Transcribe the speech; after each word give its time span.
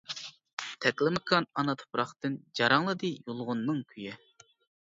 تەكلىماكان 0.85 1.47
ئانا 1.59 1.75
تۇپراقتىن، 1.81 2.39
جاراڭلىدى 2.61 3.13
يۇلغۇننىڭ 3.19 3.87
كۈيى. 3.93 4.19